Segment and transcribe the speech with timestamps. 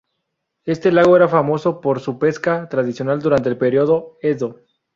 [0.65, 4.57] Este lago era famoso por su pesca tradicional durante el Período Edo.